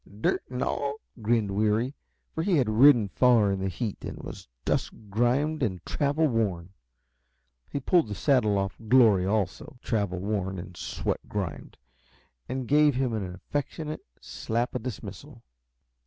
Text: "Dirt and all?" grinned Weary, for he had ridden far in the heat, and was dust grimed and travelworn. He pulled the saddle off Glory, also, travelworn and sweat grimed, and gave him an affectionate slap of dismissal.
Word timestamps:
"Dirt 0.19 0.41
and 0.49 0.63
all?" 0.63 0.95
grinned 1.21 1.51
Weary, 1.51 1.93
for 2.33 2.41
he 2.41 2.55
had 2.57 2.67
ridden 2.67 3.07
far 3.07 3.51
in 3.51 3.59
the 3.59 3.67
heat, 3.69 4.03
and 4.03 4.17
was 4.17 4.47
dust 4.65 4.89
grimed 5.11 5.61
and 5.61 5.79
travelworn. 5.85 6.69
He 7.69 7.79
pulled 7.79 8.07
the 8.07 8.15
saddle 8.15 8.57
off 8.57 8.75
Glory, 8.87 9.27
also, 9.27 9.77
travelworn 9.83 10.57
and 10.57 10.75
sweat 10.75 11.21
grimed, 11.29 11.77
and 12.49 12.67
gave 12.67 12.95
him 12.95 13.13
an 13.13 13.31
affectionate 13.31 14.01
slap 14.21 14.73
of 14.73 14.81
dismissal. 14.81 15.43